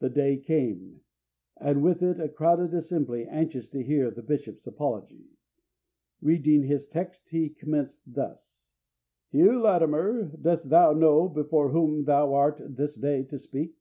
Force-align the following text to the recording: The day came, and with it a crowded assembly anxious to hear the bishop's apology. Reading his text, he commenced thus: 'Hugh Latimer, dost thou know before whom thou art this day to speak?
The 0.00 0.10
day 0.10 0.36
came, 0.36 1.00
and 1.56 1.82
with 1.82 2.02
it 2.02 2.20
a 2.20 2.28
crowded 2.28 2.74
assembly 2.74 3.24
anxious 3.24 3.70
to 3.70 3.82
hear 3.82 4.10
the 4.10 4.20
bishop's 4.22 4.66
apology. 4.66 5.28
Reading 6.20 6.64
his 6.64 6.86
text, 6.86 7.30
he 7.30 7.48
commenced 7.48 8.02
thus: 8.06 8.70
'Hugh 9.30 9.62
Latimer, 9.62 10.24
dost 10.24 10.68
thou 10.68 10.92
know 10.92 11.26
before 11.26 11.70
whom 11.70 12.04
thou 12.04 12.34
art 12.34 12.60
this 12.76 12.96
day 12.96 13.22
to 13.22 13.38
speak? 13.38 13.74